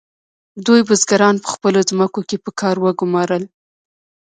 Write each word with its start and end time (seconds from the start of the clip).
دوی 0.65 0.81
بزګران 0.87 1.35
په 1.43 1.47
خپلو 1.53 1.79
ځمکو 1.89 2.21
کې 2.29 2.37
په 2.43 2.51
کار 2.59 2.75
وګمارل. 2.83 3.43